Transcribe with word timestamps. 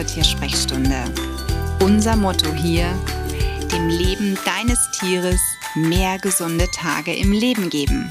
zur 0.00 0.06
Tiersprechstunde. 0.06 1.04
Unser 1.80 2.16
Motto 2.16 2.50
hier, 2.54 2.90
dem 3.70 3.88
Leben 3.88 4.38
deines 4.46 4.78
Tieres 4.92 5.40
mehr 5.74 6.18
gesunde 6.18 6.66
Tage 6.70 7.14
im 7.14 7.32
Leben 7.32 7.68
geben. 7.68 8.10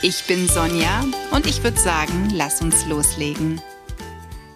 Ich 0.00 0.22
bin 0.28 0.48
Sonja 0.48 1.04
und 1.32 1.46
ich 1.46 1.64
würde 1.64 1.80
sagen, 1.80 2.30
lass 2.32 2.60
uns 2.60 2.86
loslegen. 2.86 3.60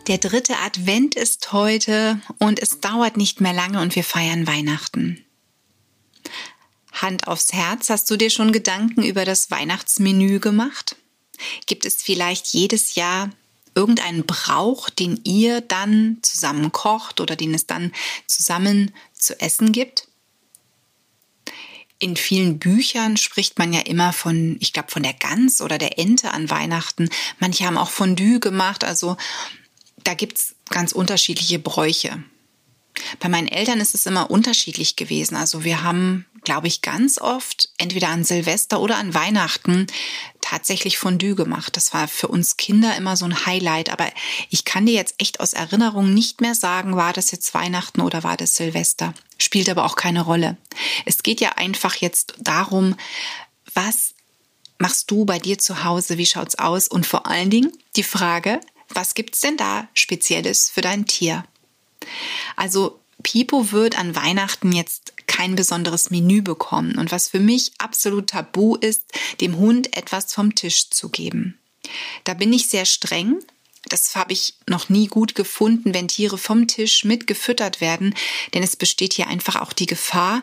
Der 0.06 0.18
dritte 0.18 0.56
Advent 0.58 1.16
ist 1.16 1.52
heute 1.52 2.20
und 2.38 2.60
es 2.62 2.78
dauert 2.78 3.16
nicht 3.16 3.40
mehr 3.40 3.54
lange 3.54 3.80
und 3.80 3.96
wir 3.96 4.04
feiern 4.04 4.46
Weihnachten. 4.46 5.24
Hand 6.92 7.26
aufs 7.26 7.52
Herz, 7.52 7.90
hast 7.90 8.08
du 8.08 8.16
dir 8.16 8.30
schon 8.30 8.52
Gedanken 8.52 9.02
über 9.02 9.24
das 9.24 9.50
Weihnachtsmenü 9.50 10.38
gemacht? 10.38 10.94
Gibt 11.66 11.84
es 11.84 12.02
vielleicht 12.02 12.46
jedes 12.48 12.94
Jahr 12.94 13.30
irgendeinen 13.78 14.26
Brauch, 14.26 14.90
den 14.90 15.20
ihr 15.22 15.60
dann 15.60 16.18
zusammen 16.22 16.72
kocht 16.72 17.20
oder 17.20 17.36
den 17.36 17.54
es 17.54 17.66
dann 17.66 17.92
zusammen 18.26 18.92
zu 19.12 19.40
essen 19.40 19.70
gibt? 19.70 20.08
In 22.00 22.16
vielen 22.16 22.58
Büchern 22.58 23.16
spricht 23.16 23.56
man 23.58 23.72
ja 23.72 23.80
immer 23.80 24.12
von, 24.12 24.56
ich 24.58 24.72
glaube, 24.72 24.90
von 24.90 25.04
der 25.04 25.14
Gans 25.14 25.62
oder 25.62 25.78
der 25.78 25.96
Ente 25.96 26.32
an 26.32 26.50
Weihnachten. 26.50 27.08
Manche 27.38 27.66
haben 27.66 27.78
auch 27.78 27.90
Fondue 27.90 28.40
gemacht. 28.40 28.82
Also 28.82 29.16
da 30.02 30.14
gibt's 30.14 30.56
ganz 30.70 30.90
unterschiedliche 30.90 31.60
Bräuche. 31.60 32.24
Bei 33.20 33.28
meinen 33.28 33.48
Eltern 33.48 33.80
ist 33.80 33.94
es 33.94 34.06
immer 34.06 34.30
unterschiedlich 34.30 34.96
gewesen. 34.96 35.36
Also 35.36 35.64
wir 35.64 35.82
haben, 35.82 36.26
glaube 36.44 36.66
ich, 36.66 36.82
ganz 36.82 37.18
oft 37.20 37.70
entweder 37.78 38.08
an 38.08 38.24
Silvester 38.24 38.80
oder 38.80 38.96
an 38.96 39.14
Weihnachten 39.14 39.86
tatsächlich 40.40 40.98
Fondue 40.98 41.34
gemacht. 41.34 41.76
Das 41.76 41.92
war 41.92 42.08
für 42.08 42.28
uns 42.28 42.56
Kinder 42.56 42.96
immer 42.96 43.16
so 43.16 43.24
ein 43.24 43.46
Highlight. 43.46 43.90
Aber 43.90 44.06
ich 44.50 44.64
kann 44.64 44.86
dir 44.86 44.94
jetzt 44.94 45.14
echt 45.18 45.40
aus 45.40 45.52
Erinnerung 45.52 46.14
nicht 46.14 46.40
mehr 46.40 46.54
sagen, 46.54 46.96
war 46.96 47.12
das 47.12 47.30
jetzt 47.30 47.52
Weihnachten 47.54 48.00
oder 48.00 48.22
war 48.22 48.36
das 48.36 48.56
Silvester. 48.56 49.14
Spielt 49.38 49.68
aber 49.68 49.84
auch 49.84 49.96
keine 49.96 50.22
Rolle. 50.22 50.56
Es 51.04 51.22
geht 51.22 51.40
ja 51.40 51.52
einfach 51.52 51.96
jetzt 51.96 52.34
darum, 52.38 52.96
was 53.74 54.14
machst 54.78 55.10
du 55.10 55.24
bei 55.24 55.38
dir 55.38 55.58
zu 55.58 55.84
Hause? 55.84 56.18
Wie 56.18 56.26
schaut's 56.26 56.56
aus? 56.56 56.88
Und 56.88 57.06
vor 57.06 57.26
allen 57.26 57.50
Dingen 57.50 57.72
die 57.96 58.02
Frage, 58.02 58.60
was 58.88 59.14
gibt's 59.14 59.40
denn 59.40 59.56
da 59.56 59.88
Spezielles 59.94 60.70
für 60.70 60.80
dein 60.80 61.06
Tier? 61.06 61.44
Also 62.56 63.00
Pipo 63.22 63.72
wird 63.72 63.98
an 63.98 64.14
Weihnachten 64.14 64.72
jetzt 64.72 65.12
kein 65.26 65.54
besonderes 65.54 66.10
Menü 66.10 66.42
bekommen. 66.42 66.98
Und 66.98 67.12
was 67.12 67.28
für 67.28 67.40
mich 67.40 67.72
absolut 67.78 68.30
tabu 68.30 68.76
ist, 68.76 69.04
dem 69.40 69.56
Hund 69.56 69.96
etwas 69.96 70.32
vom 70.32 70.54
Tisch 70.54 70.90
zu 70.90 71.08
geben. 71.08 71.58
Da 72.24 72.34
bin 72.34 72.52
ich 72.52 72.68
sehr 72.68 72.86
streng. 72.86 73.38
Das 73.88 74.14
habe 74.16 74.32
ich 74.32 74.54
noch 74.66 74.88
nie 74.88 75.06
gut 75.06 75.34
gefunden, 75.34 75.94
wenn 75.94 76.08
Tiere 76.08 76.36
vom 76.36 76.66
Tisch 76.66 77.04
mitgefüttert 77.04 77.80
werden, 77.80 78.14
denn 78.52 78.62
es 78.62 78.76
besteht 78.76 79.14
hier 79.14 79.28
einfach 79.28 79.56
auch 79.56 79.72
die 79.72 79.86
Gefahr, 79.86 80.42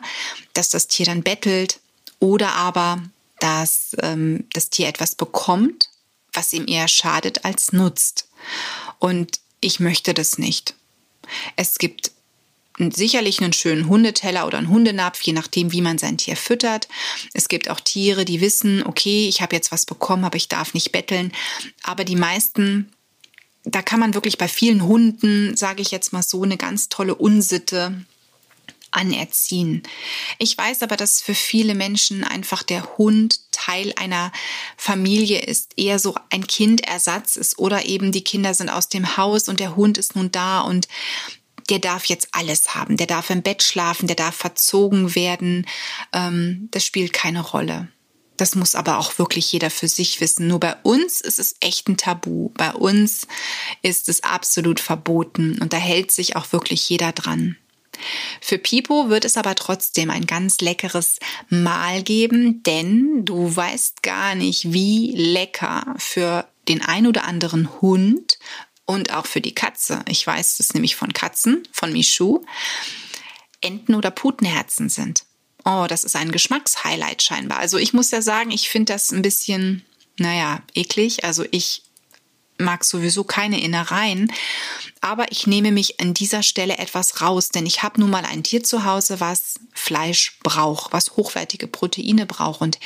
dass 0.54 0.70
das 0.70 0.88
Tier 0.88 1.06
dann 1.06 1.22
bettelt 1.22 1.78
oder 2.18 2.54
aber, 2.54 3.02
dass 3.38 3.94
ähm, 4.02 4.46
das 4.52 4.70
Tier 4.70 4.88
etwas 4.88 5.14
bekommt, 5.14 5.90
was 6.32 6.52
ihm 6.52 6.66
eher 6.66 6.88
schadet 6.88 7.44
als 7.44 7.72
nutzt. 7.72 8.28
Und 8.98 9.40
ich 9.60 9.80
möchte 9.80 10.14
das 10.14 10.38
nicht. 10.38 10.74
Es 11.56 11.78
gibt 11.78 12.12
sicherlich 12.78 13.40
einen 13.40 13.52
schönen 13.52 13.88
Hundeteller 13.88 14.46
oder 14.46 14.58
einen 14.58 14.68
Hundenapf, 14.68 15.22
je 15.22 15.32
nachdem, 15.32 15.72
wie 15.72 15.80
man 15.80 15.98
sein 15.98 16.18
Tier 16.18 16.36
füttert. 16.36 16.88
Es 17.32 17.48
gibt 17.48 17.70
auch 17.70 17.80
Tiere, 17.80 18.24
die 18.24 18.40
wissen, 18.40 18.84
okay, 18.84 19.28
ich 19.28 19.40
habe 19.40 19.56
jetzt 19.56 19.72
was 19.72 19.86
bekommen, 19.86 20.24
aber 20.24 20.36
ich 20.36 20.48
darf 20.48 20.74
nicht 20.74 20.92
betteln. 20.92 21.32
Aber 21.82 22.04
die 22.04 22.16
meisten, 22.16 22.92
da 23.64 23.82
kann 23.82 24.00
man 24.00 24.14
wirklich 24.14 24.36
bei 24.38 24.48
vielen 24.48 24.84
Hunden, 24.84 25.56
sage 25.56 25.82
ich 25.82 25.90
jetzt 25.90 26.12
mal 26.12 26.22
so, 26.22 26.42
eine 26.42 26.56
ganz 26.56 26.88
tolle 26.88 27.14
Unsitte 27.14 28.04
anerziehen. 28.96 29.82
Ich 30.38 30.56
weiß 30.56 30.82
aber, 30.82 30.96
dass 30.96 31.20
für 31.20 31.34
viele 31.34 31.74
Menschen 31.74 32.24
einfach 32.24 32.62
der 32.62 32.96
Hund 32.96 33.40
Teil 33.52 33.92
einer 33.96 34.32
Familie 34.76 35.40
ist, 35.40 35.72
eher 35.76 35.98
so 35.98 36.14
ein 36.30 36.46
Kindersatz 36.46 37.36
ist 37.36 37.58
oder 37.58 37.86
eben 37.86 38.12
die 38.12 38.24
Kinder 38.24 38.54
sind 38.54 38.70
aus 38.70 38.88
dem 38.88 39.16
Haus 39.16 39.48
und 39.48 39.60
der 39.60 39.76
Hund 39.76 39.98
ist 39.98 40.16
nun 40.16 40.30
da 40.30 40.60
und 40.60 40.88
der 41.68 41.78
darf 41.78 42.04
jetzt 42.04 42.28
alles 42.32 42.74
haben. 42.74 42.96
Der 42.96 43.06
darf 43.06 43.30
im 43.30 43.42
Bett 43.42 43.62
schlafen, 43.62 44.06
der 44.06 44.16
darf 44.16 44.36
verzogen 44.36 45.14
werden. 45.14 45.66
Ähm, 46.12 46.68
das 46.70 46.84
spielt 46.84 47.12
keine 47.12 47.40
Rolle. 47.40 47.88
Das 48.36 48.54
muss 48.54 48.74
aber 48.74 48.98
auch 48.98 49.18
wirklich 49.18 49.50
jeder 49.50 49.70
für 49.70 49.88
sich 49.88 50.20
wissen. 50.20 50.46
Nur 50.46 50.60
bei 50.60 50.76
uns 50.82 51.20
ist 51.20 51.38
es 51.38 51.56
echt 51.60 51.88
ein 51.88 51.96
Tabu. 51.96 52.50
Bei 52.50 52.72
uns 52.72 53.26
ist 53.82 54.08
es 54.08 54.22
absolut 54.22 54.78
verboten 54.78 55.58
und 55.60 55.72
da 55.72 55.78
hält 55.78 56.10
sich 56.10 56.36
auch 56.36 56.52
wirklich 56.52 56.88
jeder 56.88 57.12
dran. 57.12 57.56
Für 58.40 58.58
Pipo 58.58 59.08
wird 59.08 59.24
es 59.24 59.36
aber 59.36 59.54
trotzdem 59.54 60.10
ein 60.10 60.26
ganz 60.26 60.60
leckeres 60.60 61.18
Mahl 61.48 62.02
geben, 62.02 62.62
denn 62.62 63.24
du 63.24 63.54
weißt 63.54 64.02
gar 64.02 64.34
nicht, 64.34 64.72
wie 64.72 65.12
lecker 65.14 65.94
für 65.98 66.46
den 66.68 66.82
ein 66.82 67.06
oder 67.06 67.24
anderen 67.24 67.80
Hund 67.80 68.38
und 68.84 69.12
auch 69.12 69.26
für 69.26 69.40
die 69.40 69.54
Katze. 69.54 70.02
Ich 70.08 70.26
weiß 70.26 70.60
es 70.60 70.74
nämlich 70.74 70.96
von 70.96 71.12
Katzen, 71.12 71.66
von 71.72 71.92
Michu, 71.92 72.44
Enten 73.60 73.94
oder 73.94 74.10
Putenherzen 74.10 74.88
sind. 74.88 75.24
Oh, 75.64 75.86
das 75.88 76.04
ist 76.04 76.14
ein 76.14 76.30
Geschmackshighlight 76.30 77.22
scheinbar. 77.22 77.58
Also 77.58 77.78
ich 77.78 77.92
muss 77.92 78.12
ja 78.12 78.22
sagen, 78.22 78.52
ich 78.52 78.68
finde 78.68 78.92
das 78.92 79.10
ein 79.10 79.22
bisschen, 79.22 79.84
naja, 80.18 80.62
eklig. 80.74 81.24
Also 81.24 81.44
ich 81.50 81.82
mag 82.58 82.84
sowieso 82.84 83.24
keine 83.24 83.60
Innereien, 83.60 84.32
aber 85.06 85.30
ich 85.30 85.46
nehme 85.46 85.70
mich 85.70 86.00
an 86.00 86.14
dieser 86.14 86.42
Stelle 86.42 86.78
etwas 86.78 87.20
raus, 87.20 87.50
denn 87.50 87.64
ich 87.64 87.84
habe 87.84 88.00
nun 88.00 88.10
mal 88.10 88.24
ein 88.24 88.42
Tier 88.42 88.64
zu 88.64 88.84
Hause, 88.84 89.20
was 89.20 89.60
Fleisch 89.72 90.36
braucht, 90.42 90.92
was 90.92 91.16
hochwertige 91.16 91.68
Proteine 91.68 92.26
braucht 92.26 92.60
und 92.60 92.80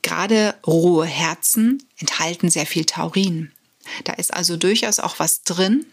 gerade 0.00 0.54
rohe 0.64 1.06
Herzen 1.06 1.82
enthalten 1.98 2.50
sehr 2.50 2.66
viel 2.66 2.84
Taurin. 2.84 3.50
Da 4.04 4.12
ist 4.12 4.32
also 4.32 4.56
durchaus 4.56 5.00
auch 5.00 5.18
was 5.18 5.42
drin, 5.42 5.84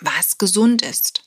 was 0.00 0.38
gesund 0.38 0.82
ist. 0.82 1.22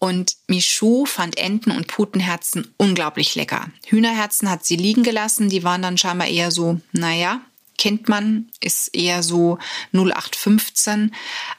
Und 0.00 0.36
Michou 0.48 1.06
fand 1.06 1.38
Enten- 1.38 1.70
und 1.70 1.86
Putenherzen 1.86 2.74
unglaublich 2.78 3.36
lecker. 3.36 3.68
Hühnerherzen 3.86 4.50
hat 4.50 4.64
sie 4.64 4.76
liegen 4.76 5.04
gelassen, 5.04 5.50
die 5.50 5.62
waren 5.62 5.82
dann 5.82 5.98
scheinbar 5.98 6.26
eher 6.26 6.50
so, 6.50 6.80
naja, 6.90 7.42
kennt 7.80 8.08
man, 8.08 8.48
ist 8.60 8.94
eher 8.94 9.24
so 9.24 9.58
0815. 9.92 11.12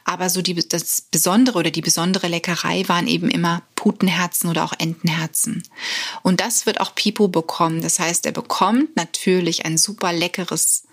Aber 0.04 0.30
so 0.30 0.40
die, 0.40 0.54
das 0.54 1.02
Besondere 1.02 1.58
oder 1.58 1.70
die 1.70 1.82
besondere 1.82 2.28
Leckerei 2.28 2.88
waren 2.88 3.08
eben 3.08 3.28
immer 3.28 3.62
Putenherzen 3.74 4.48
oder 4.48 4.64
auch 4.64 4.72
Entenherzen. 4.78 5.64
Und 6.22 6.40
das 6.40 6.64
wird 6.64 6.80
auch 6.80 6.94
Pipo 6.94 7.28
bekommen. 7.28 7.82
Das 7.82 7.98
heißt, 7.98 8.24
er 8.24 8.32
bekommt 8.32 8.96
natürlich 8.96 9.66
ein 9.66 9.76
super 9.76 10.12
leckeres 10.12 10.84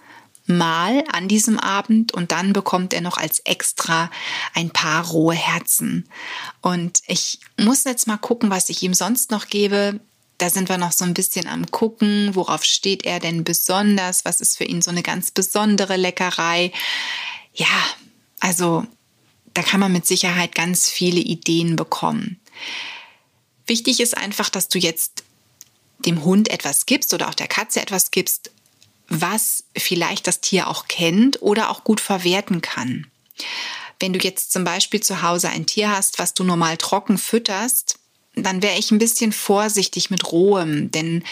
Mal 0.47 1.03
an 1.11 1.27
diesem 1.27 1.59
Abend 1.59 2.11
und 2.11 2.31
dann 2.31 2.53
bekommt 2.53 2.95
er 2.95 3.01
noch 3.01 3.17
als 3.17 3.37
extra 3.41 4.09
ein 4.55 4.71
paar 4.71 5.05
rohe 5.05 5.35
Herzen. 5.35 6.09
Und 6.61 7.01
ich 7.05 7.39
muss 7.55 7.83
jetzt 7.83 8.07
mal 8.07 8.17
gucken, 8.17 8.49
was 8.49 8.69
ich 8.69 8.81
ihm 8.81 8.95
sonst 8.95 9.29
noch 9.29 9.45
gebe. 9.45 9.99
Da 10.39 10.49
sind 10.49 10.69
wir 10.69 10.77
noch 10.77 10.93
so 10.93 11.05
ein 11.05 11.13
bisschen 11.13 11.47
am 11.47 11.69
gucken, 11.69 12.33
worauf 12.33 12.63
steht 12.63 13.05
er 13.05 13.19
denn 13.19 13.43
besonders, 13.43 14.25
was 14.25 14.41
ist 14.41 14.57
für 14.57 14.63
ihn 14.63 14.81
so 14.81 14.89
eine 14.89 15.03
ganz 15.03 15.31
besondere 15.31 15.97
Leckerei. 15.97 16.71
Ja, 17.53 17.67
also 18.39 18.85
da 19.53 19.61
kann 19.61 19.81
man 19.81 19.91
mit 19.91 20.07
Sicherheit 20.07 20.55
ganz 20.55 20.89
viele 20.89 21.19
Ideen 21.19 21.75
bekommen. 21.75 22.39
Wichtig 23.67 23.99
ist 23.99 24.17
einfach, 24.17 24.49
dass 24.49 24.69
du 24.69 24.79
jetzt 24.79 25.23
dem 26.05 26.23
Hund 26.23 26.49
etwas 26.49 26.85
gibst 26.85 27.13
oder 27.13 27.27
auch 27.27 27.35
der 27.35 27.49
Katze 27.49 27.81
etwas 27.81 28.09
gibst, 28.09 28.51
was 29.09 29.65
vielleicht 29.75 30.25
das 30.25 30.39
Tier 30.39 30.67
auch 30.69 30.87
kennt 30.87 31.41
oder 31.41 31.69
auch 31.69 31.83
gut 31.83 31.99
verwerten 31.99 32.61
kann. 32.61 33.07
Wenn 33.99 34.13
du 34.13 34.19
jetzt 34.19 34.53
zum 34.53 34.63
Beispiel 34.63 35.01
zu 35.01 35.21
Hause 35.21 35.49
ein 35.49 35.65
Tier 35.65 35.91
hast, 35.91 36.19
was 36.19 36.33
du 36.33 36.45
normal 36.45 36.77
trocken 36.77 37.17
fütterst, 37.17 37.98
dann 38.35 38.61
wäre 38.61 38.77
ich 38.77 38.91
ein 38.91 38.99
bisschen 38.99 39.31
vorsichtig 39.31 40.09
mit 40.09 40.31
rohem, 40.31 40.91
denn 40.91 41.23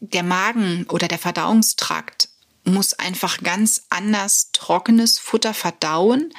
der 0.00 0.22
Magen 0.22 0.86
oder 0.88 1.08
der 1.08 1.18
Verdauungstrakt 1.18 2.28
muss 2.64 2.94
einfach 2.94 3.38
ganz 3.38 3.82
anders 3.88 4.50
trockenes 4.52 5.18
Futter 5.18 5.54
verdauen, 5.54 6.32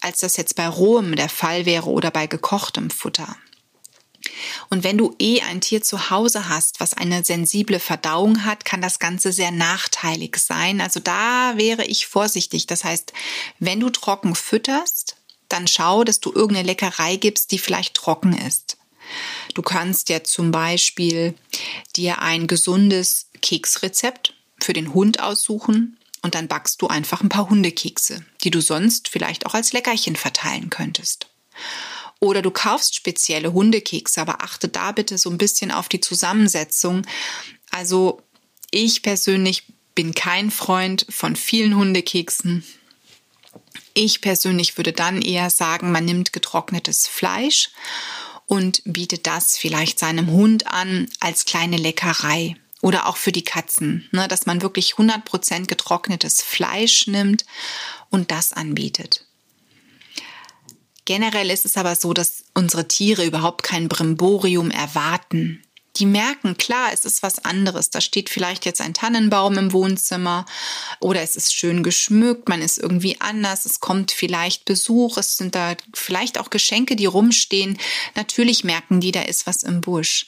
als 0.00 0.20
das 0.20 0.36
jetzt 0.36 0.56
bei 0.56 0.68
rohem 0.68 1.16
der 1.16 1.28
Fall 1.28 1.66
wäre 1.66 1.86
oder 1.86 2.10
bei 2.10 2.26
gekochtem 2.26 2.90
Futter. 2.90 3.36
Und 4.68 4.84
wenn 4.84 4.98
du 4.98 5.14
eh 5.18 5.40
ein 5.42 5.60
Tier 5.60 5.82
zu 5.82 6.10
Hause 6.10 6.48
hast, 6.48 6.80
was 6.80 6.94
eine 6.94 7.24
sensible 7.24 7.80
Verdauung 7.80 8.44
hat, 8.44 8.64
kann 8.64 8.82
das 8.82 8.98
Ganze 8.98 9.32
sehr 9.32 9.50
nachteilig 9.50 10.36
sein. 10.36 10.80
Also 10.80 11.00
da 11.00 11.56
wäre 11.56 11.84
ich 11.84 12.06
vorsichtig. 12.06 12.66
Das 12.66 12.84
heißt, 12.84 13.12
wenn 13.58 13.80
du 13.80 13.90
trocken 13.90 14.34
fütterst, 14.34 15.16
dann 15.48 15.66
schau, 15.66 16.04
dass 16.04 16.20
du 16.20 16.32
irgendeine 16.32 16.66
Leckerei 16.66 17.16
gibst, 17.16 17.52
die 17.52 17.58
vielleicht 17.58 17.94
trocken 17.94 18.36
ist. 18.36 18.77
Du 19.54 19.62
kannst 19.62 20.08
ja 20.08 20.22
zum 20.24 20.50
Beispiel 20.50 21.34
dir 21.96 22.20
ein 22.20 22.46
gesundes 22.46 23.28
Keksrezept 23.40 24.34
für 24.60 24.72
den 24.72 24.94
Hund 24.94 25.20
aussuchen 25.20 25.98
und 26.22 26.34
dann 26.34 26.48
backst 26.48 26.82
du 26.82 26.88
einfach 26.88 27.20
ein 27.20 27.28
paar 27.28 27.48
Hundekekse, 27.48 28.24
die 28.42 28.50
du 28.50 28.60
sonst 28.60 29.08
vielleicht 29.08 29.46
auch 29.46 29.54
als 29.54 29.72
Leckerchen 29.72 30.16
verteilen 30.16 30.70
könntest. 30.70 31.28
Oder 32.20 32.42
du 32.42 32.50
kaufst 32.50 32.96
spezielle 32.96 33.52
Hundekekse, 33.52 34.20
aber 34.20 34.42
achte 34.42 34.68
da 34.68 34.92
bitte 34.92 35.18
so 35.18 35.30
ein 35.30 35.38
bisschen 35.38 35.70
auf 35.70 35.88
die 35.88 36.00
Zusammensetzung. 36.00 37.06
Also 37.70 38.20
ich 38.70 39.02
persönlich 39.02 39.64
bin 39.94 40.14
kein 40.14 40.50
Freund 40.50 41.06
von 41.08 41.36
vielen 41.36 41.76
Hundekeksen. 41.76 42.64
Ich 43.94 44.20
persönlich 44.20 44.76
würde 44.76 44.92
dann 44.92 45.22
eher 45.22 45.50
sagen, 45.50 45.92
man 45.92 46.04
nimmt 46.04 46.32
getrocknetes 46.32 47.06
Fleisch 47.06 47.70
und 48.48 48.82
bietet 48.84 49.26
das 49.26 49.56
vielleicht 49.56 49.98
seinem 49.98 50.30
Hund 50.30 50.66
an 50.66 51.08
als 51.20 51.44
kleine 51.44 51.76
Leckerei 51.76 52.56
oder 52.80 53.06
auch 53.06 53.16
für 53.16 53.32
die 53.32 53.44
Katzen, 53.44 54.08
ne, 54.10 54.26
dass 54.26 54.46
man 54.46 54.62
wirklich 54.62 54.94
100% 54.94 55.66
getrocknetes 55.66 56.42
Fleisch 56.42 57.06
nimmt 57.06 57.44
und 58.10 58.30
das 58.30 58.52
anbietet. 58.52 59.26
Generell 61.04 61.50
ist 61.50 61.64
es 61.64 61.76
aber 61.76 61.94
so, 61.94 62.12
dass 62.12 62.44
unsere 62.54 62.88
Tiere 62.88 63.24
überhaupt 63.24 63.62
kein 63.62 63.88
Brimborium 63.88 64.70
erwarten 64.70 65.62
die 65.98 66.06
merken, 66.06 66.56
klar, 66.56 66.90
es 66.92 67.04
ist 67.04 67.22
was 67.22 67.44
anderes. 67.44 67.90
Da 67.90 68.00
steht 68.00 68.30
vielleicht 68.30 68.64
jetzt 68.64 68.80
ein 68.80 68.94
Tannenbaum 68.94 69.58
im 69.58 69.72
Wohnzimmer 69.72 70.46
oder 71.00 71.22
es 71.22 71.36
ist 71.36 71.54
schön 71.54 71.82
geschmückt, 71.82 72.48
man 72.48 72.62
ist 72.62 72.78
irgendwie 72.78 73.20
anders, 73.20 73.64
es 73.66 73.80
kommt 73.80 74.12
vielleicht 74.12 74.64
Besuch, 74.64 75.16
es 75.18 75.36
sind 75.36 75.54
da 75.54 75.76
vielleicht 75.94 76.38
auch 76.38 76.50
Geschenke, 76.50 76.96
die 76.96 77.06
rumstehen. 77.06 77.78
Natürlich 78.14 78.64
merken 78.64 79.00
die, 79.00 79.12
da 79.12 79.22
ist 79.22 79.46
was 79.46 79.62
im 79.62 79.80
Busch 79.80 80.26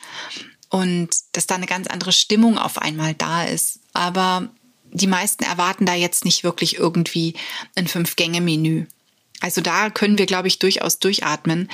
und 0.70 1.11
dass 1.32 1.46
da 1.46 1.56
eine 1.56 1.67
ganz 1.67 1.87
andere 1.87 2.12
Stimmung 2.12 2.58
auf 2.58 2.78
einmal 2.78 3.14
da 3.14 3.44
ist. 3.44 3.81
Aber 3.93 4.49
die 4.93 5.06
meisten 5.06 5.44
erwarten 5.44 5.87
da 5.87 5.94
jetzt 5.94 6.25
nicht 6.25 6.44
wirklich 6.44 6.78
irgendwie 6.78 7.34
ein 7.75 7.87
Fünf-Gänge-Menü. 7.87 8.87
Also 9.40 9.61
da 9.61 9.90
können 9.90 10.19
wir, 10.19 10.26
glaube 10.26 10.49
ich, 10.49 10.58
durchaus 10.58 10.99
durchatmen. 10.99 11.70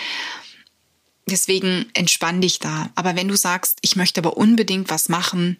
Deswegen 1.28 1.86
entspann 1.94 2.40
dich 2.40 2.60
da. 2.60 2.90
Aber 2.94 3.16
wenn 3.16 3.28
du 3.28 3.36
sagst, 3.36 3.78
ich 3.82 3.96
möchte 3.96 4.20
aber 4.20 4.36
unbedingt 4.36 4.90
was 4.90 5.08
machen, 5.08 5.58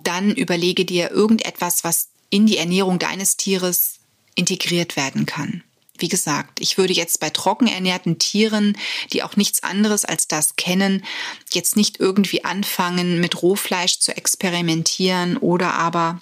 dann 0.00 0.34
überlege 0.34 0.84
dir 0.84 1.10
irgendetwas, 1.10 1.84
was 1.84 2.08
in 2.30 2.46
die 2.46 2.58
Ernährung 2.58 2.98
deines 2.98 3.36
Tieres 3.36 4.00
integriert 4.34 4.96
werden 4.96 5.24
kann. 5.24 5.62
Wie 5.96 6.08
gesagt, 6.08 6.60
ich 6.60 6.76
würde 6.76 6.92
jetzt 6.92 7.20
bei 7.20 7.30
trocken 7.30 7.68
ernährten 7.68 8.18
Tieren, 8.18 8.76
die 9.12 9.22
auch 9.22 9.36
nichts 9.36 9.62
anderes 9.62 10.04
als 10.04 10.26
das 10.26 10.56
kennen, 10.56 11.04
jetzt 11.52 11.76
nicht 11.76 12.00
irgendwie 12.00 12.44
anfangen, 12.44 13.20
mit 13.20 13.40
Rohfleisch 13.42 14.00
zu 14.00 14.16
experimentieren 14.16 15.36
oder 15.36 15.74
aber 15.74 16.20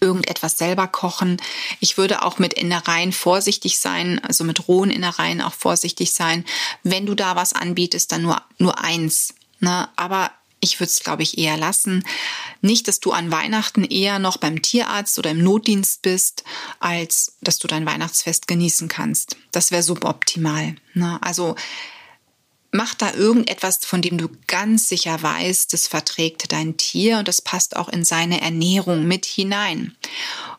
irgendetwas 0.00 0.58
selber 0.58 0.86
kochen. 0.86 1.40
Ich 1.80 1.96
würde 1.96 2.22
auch 2.22 2.38
mit 2.38 2.54
Innereien 2.54 3.12
vorsichtig 3.12 3.78
sein, 3.78 4.20
also 4.22 4.44
mit 4.44 4.68
rohen 4.68 4.90
Innereien 4.90 5.40
auch 5.40 5.54
vorsichtig 5.54 6.12
sein. 6.12 6.44
Wenn 6.82 7.06
du 7.06 7.14
da 7.14 7.36
was 7.36 7.52
anbietest, 7.52 8.12
dann 8.12 8.22
nur, 8.22 8.42
nur 8.58 8.82
eins. 8.82 9.34
Ne? 9.60 9.88
Aber 9.96 10.30
ich 10.60 10.78
würde 10.78 10.90
es, 10.90 11.00
glaube 11.00 11.24
ich, 11.24 11.38
eher 11.38 11.56
lassen. 11.56 12.04
Nicht, 12.60 12.86
dass 12.86 13.00
du 13.00 13.10
an 13.10 13.32
Weihnachten 13.32 13.82
eher 13.82 14.20
noch 14.20 14.36
beim 14.36 14.62
Tierarzt 14.62 15.18
oder 15.18 15.32
im 15.32 15.42
Notdienst 15.42 16.02
bist, 16.02 16.44
als 16.78 17.36
dass 17.40 17.58
du 17.58 17.66
dein 17.66 17.84
Weihnachtsfest 17.84 18.46
genießen 18.46 18.86
kannst. 18.86 19.36
Das 19.50 19.72
wäre 19.72 19.82
suboptimal. 19.82 20.76
Ne? 20.94 21.18
Also 21.20 21.56
mach 22.72 22.94
da 22.94 23.12
irgendetwas, 23.12 23.78
von 23.84 24.02
dem 24.02 24.18
du 24.18 24.28
ganz 24.46 24.88
sicher 24.88 25.22
weißt, 25.22 25.72
das 25.72 25.86
verträgt 25.86 26.50
dein 26.50 26.76
Tier 26.76 27.18
und 27.18 27.28
das 27.28 27.40
passt 27.42 27.76
auch 27.76 27.88
in 27.88 28.04
seine 28.04 28.40
Ernährung 28.40 29.06
mit 29.06 29.26
hinein. 29.26 29.94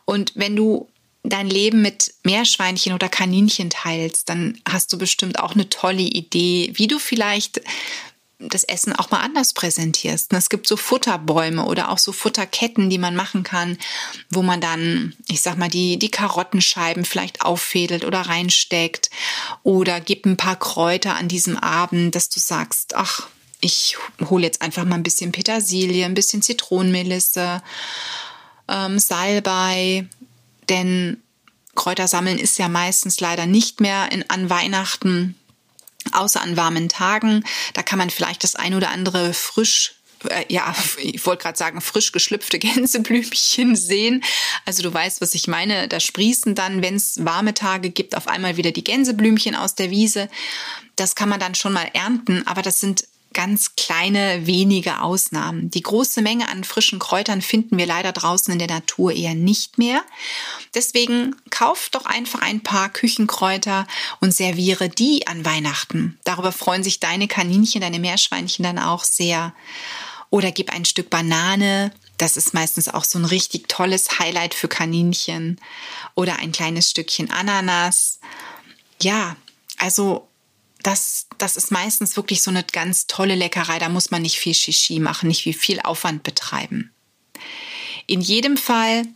Und 0.04 0.32
wenn 0.36 0.56
du 0.56 0.88
dein 1.24 1.48
Leben 1.48 1.82
mit 1.82 2.14
Meerschweinchen 2.22 2.92
oder 2.92 3.08
Kaninchen 3.08 3.70
teilst, 3.70 4.28
dann 4.28 4.60
hast 4.68 4.92
du 4.92 4.98
bestimmt 4.98 5.38
auch 5.38 5.54
eine 5.54 5.68
tolle 5.68 6.02
Idee, 6.02 6.70
wie 6.74 6.86
du 6.86 6.98
vielleicht 6.98 7.60
das 8.48 8.64
Essen 8.64 8.92
auch 8.94 9.10
mal 9.10 9.20
anders 9.20 9.52
präsentierst. 9.52 10.32
Es 10.32 10.48
gibt 10.48 10.66
so 10.66 10.76
Futterbäume 10.76 11.64
oder 11.64 11.90
auch 11.90 11.98
so 11.98 12.12
Futterketten, 12.12 12.90
die 12.90 12.98
man 12.98 13.16
machen 13.16 13.42
kann, 13.42 13.78
wo 14.30 14.42
man 14.42 14.60
dann, 14.60 15.14
ich 15.28 15.40
sag 15.40 15.56
mal, 15.56 15.68
die, 15.68 15.98
die 15.98 16.10
Karottenscheiben 16.10 17.04
vielleicht 17.04 17.42
auffädelt 17.42 18.04
oder 18.04 18.22
reinsteckt 18.22 19.10
oder 19.62 20.00
gib 20.00 20.26
ein 20.26 20.36
paar 20.36 20.56
Kräuter 20.56 21.16
an 21.16 21.28
diesem 21.28 21.56
Abend, 21.56 22.14
dass 22.14 22.28
du 22.28 22.40
sagst, 22.40 22.94
ach, 22.94 23.28
ich 23.60 23.96
hole 24.28 24.44
jetzt 24.44 24.62
einfach 24.62 24.84
mal 24.84 24.96
ein 24.96 25.02
bisschen 25.02 25.32
Petersilie, 25.32 26.04
ein 26.04 26.14
bisschen 26.14 26.42
Zitronenmelisse, 26.42 27.62
ähm, 28.68 28.98
Salbei, 28.98 30.06
denn 30.68 31.22
Kräutersammeln 31.74 32.38
ist 32.38 32.58
ja 32.58 32.68
meistens 32.68 33.20
leider 33.20 33.46
nicht 33.46 33.80
mehr 33.80 34.12
in, 34.12 34.28
an 34.28 34.50
Weihnachten 34.50 35.34
außer 36.14 36.40
an 36.40 36.56
warmen 36.56 36.88
Tagen. 36.88 37.44
Da 37.74 37.82
kann 37.82 37.98
man 37.98 38.10
vielleicht 38.10 38.44
das 38.44 38.56
ein 38.56 38.74
oder 38.74 38.90
andere 38.90 39.34
frisch 39.34 39.94
äh, 40.30 40.44
ja, 40.48 40.74
ich 40.98 41.24
wollte 41.26 41.42
gerade 41.42 41.58
sagen, 41.58 41.80
frisch 41.80 42.12
geschlüpfte 42.12 42.58
Gänseblümchen 42.60 43.76
sehen. 43.76 44.24
Also 44.64 44.82
du 44.82 44.92
weißt, 44.92 45.20
was 45.20 45.34
ich 45.34 45.48
meine. 45.48 45.88
Da 45.88 46.00
sprießen 46.00 46.54
dann, 46.54 46.82
wenn 46.82 46.96
es 46.96 47.24
warme 47.24 47.54
Tage 47.54 47.90
gibt, 47.90 48.16
auf 48.16 48.28
einmal 48.28 48.56
wieder 48.56 48.72
die 48.72 48.84
Gänseblümchen 48.84 49.54
aus 49.54 49.74
der 49.74 49.90
Wiese. 49.90 50.28
Das 50.96 51.14
kann 51.14 51.28
man 51.28 51.40
dann 51.40 51.54
schon 51.54 51.72
mal 51.72 51.90
ernten, 51.92 52.46
aber 52.46 52.62
das 52.62 52.80
sind 52.80 53.04
ganz 53.34 53.76
kleine, 53.76 54.46
wenige 54.46 55.00
Ausnahmen. 55.02 55.70
Die 55.70 55.82
große 55.82 56.22
Menge 56.22 56.48
an 56.48 56.64
frischen 56.64 56.98
Kräutern 56.98 57.42
finden 57.42 57.76
wir 57.76 57.86
leider 57.86 58.12
draußen 58.12 58.52
in 58.52 58.58
der 58.58 58.68
Natur 58.68 59.12
eher 59.12 59.34
nicht 59.34 59.76
mehr. 59.76 60.02
Deswegen 60.74 61.36
kauf 61.50 61.88
doch 61.90 62.06
einfach 62.06 62.40
ein 62.40 62.62
paar 62.62 62.88
Küchenkräuter 62.88 63.86
und 64.20 64.34
serviere 64.34 64.88
die 64.88 65.26
an 65.26 65.44
Weihnachten. 65.44 66.18
Darüber 66.24 66.52
freuen 66.52 66.82
sich 66.82 67.00
deine 67.00 67.28
Kaninchen, 67.28 67.82
deine 67.82 67.98
Meerschweinchen 67.98 68.62
dann 68.62 68.78
auch 68.78 69.04
sehr. 69.04 69.52
Oder 70.30 70.50
gib 70.50 70.72
ein 70.72 70.84
Stück 70.84 71.10
Banane. 71.10 71.92
Das 72.16 72.36
ist 72.36 72.54
meistens 72.54 72.88
auch 72.88 73.04
so 73.04 73.18
ein 73.18 73.24
richtig 73.24 73.68
tolles 73.68 74.18
Highlight 74.18 74.54
für 74.54 74.68
Kaninchen. 74.68 75.60
Oder 76.14 76.38
ein 76.38 76.52
kleines 76.52 76.90
Stückchen 76.90 77.30
Ananas. 77.30 78.20
Ja, 79.02 79.36
also 79.78 80.28
das, 80.84 81.26
das 81.38 81.56
ist 81.56 81.70
meistens 81.70 82.16
wirklich 82.16 82.42
so 82.42 82.50
eine 82.50 82.62
ganz 82.62 83.06
tolle 83.06 83.34
Leckerei. 83.34 83.78
Da 83.78 83.88
muss 83.88 84.10
man 84.10 84.22
nicht 84.22 84.38
viel 84.38 84.54
Shishi 84.54 85.00
machen, 85.00 85.28
nicht 85.28 85.42
viel 85.56 85.80
Aufwand 85.80 86.22
betreiben. 86.22 86.92
In 88.06 88.20
jedem 88.20 88.56
Fall 88.56 89.06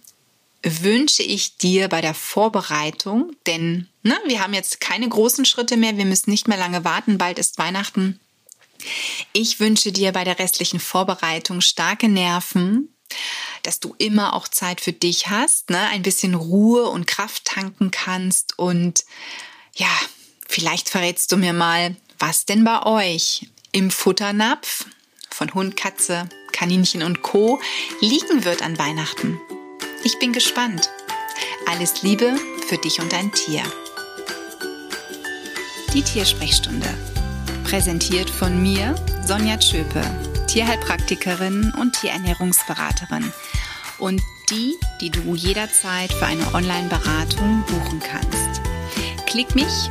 wünsche 0.62 1.22
ich 1.22 1.56
dir 1.56 1.88
bei 1.88 2.00
der 2.00 2.14
Vorbereitung, 2.14 3.32
denn 3.46 3.86
ne, 4.02 4.18
wir 4.26 4.42
haben 4.42 4.54
jetzt 4.54 4.80
keine 4.80 5.08
großen 5.08 5.44
Schritte 5.44 5.76
mehr, 5.76 5.96
wir 5.96 6.04
müssen 6.04 6.30
nicht 6.30 6.48
mehr 6.48 6.58
lange 6.58 6.84
warten, 6.84 7.18
bald 7.18 7.38
ist 7.38 7.58
Weihnachten. 7.58 8.18
Ich 9.32 9.60
wünsche 9.60 9.92
dir 9.92 10.12
bei 10.12 10.24
der 10.24 10.38
restlichen 10.38 10.80
Vorbereitung 10.80 11.60
starke 11.60 12.08
Nerven, 12.08 12.88
dass 13.62 13.78
du 13.78 13.94
immer 13.98 14.34
auch 14.34 14.48
Zeit 14.48 14.80
für 14.80 14.92
dich 14.92 15.28
hast, 15.28 15.70
ne, 15.70 15.80
ein 15.88 16.02
bisschen 16.02 16.34
Ruhe 16.34 16.88
und 16.88 17.06
Kraft 17.06 17.44
tanken 17.44 17.90
kannst 17.90 18.58
und 18.58 19.04
ja, 19.76 19.90
Vielleicht 20.48 20.88
verrätst 20.88 21.30
du 21.30 21.36
mir 21.36 21.52
mal, 21.52 21.94
was 22.18 22.46
denn 22.46 22.64
bei 22.64 22.82
euch 22.84 23.46
im 23.70 23.90
Futternapf 23.90 24.86
von 25.30 25.52
Hund, 25.54 25.76
Katze, 25.76 26.28
Kaninchen 26.52 27.02
und 27.02 27.22
Co. 27.22 27.60
liegen 28.00 28.44
wird 28.44 28.62
an 28.62 28.78
Weihnachten. 28.78 29.38
Ich 30.02 30.18
bin 30.18 30.32
gespannt. 30.32 30.90
Alles 31.66 32.02
Liebe 32.02 32.34
für 32.66 32.78
dich 32.78 32.98
und 32.98 33.12
dein 33.12 33.30
Tier. 33.30 33.62
Die 35.92 36.02
Tiersprechstunde. 36.02 36.88
Präsentiert 37.64 38.30
von 38.30 38.60
mir, 38.62 38.94
Sonja 39.26 39.58
Tschöpe, 39.58 40.02
Tierheilpraktikerin 40.48 41.74
und 41.78 41.92
Tierernährungsberaterin. 42.00 43.32
Und 43.98 44.22
die, 44.50 44.74
die 45.02 45.10
du 45.10 45.34
jederzeit 45.34 46.10
für 46.10 46.26
eine 46.26 46.54
Online-Beratung 46.54 47.64
buchen 47.66 48.00
kannst. 48.00 48.62
Klick 49.26 49.54
mich 49.54 49.90